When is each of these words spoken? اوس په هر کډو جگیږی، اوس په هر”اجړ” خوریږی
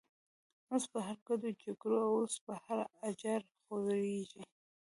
اوس 0.71 0.83
په 0.91 0.99
هر 1.07 1.17
کډو 1.27 1.49
جگیږی، 1.59 2.09
اوس 2.15 2.33
په 2.45 2.53
هر”اجړ” 2.65 3.41
خوریږی 3.61 4.43